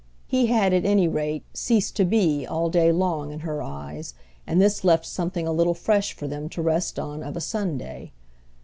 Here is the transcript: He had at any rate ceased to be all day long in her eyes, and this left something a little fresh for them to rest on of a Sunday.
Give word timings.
He 0.25 0.47
had 0.47 0.73
at 0.73 0.83
any 0.83 1.07
rate 1.07 1.43
ceased 1.53 1.95
to 1.97 2.05
be 2.05 2.43
all 2.43 2.71
day 2.71 2.91
long 2.91 3.31
in 3.31 3.41
her 3.41 3.61
eyes, 3.61 4.15
and 4.47 4.59
this 4.59 4.83
left 4.83 5.05
something 5.05 5.45
a 5.45 5.51
little 5.53 5.75
fresh 5.75 6.13
for 6.13 6.27
them 6.27 6.49
to 6.49 6.61
rest 6.63 6.97
on 6.97 7.21
of 7.21 7.37
a 7.37 7.39
Sunday. 7.39 8.11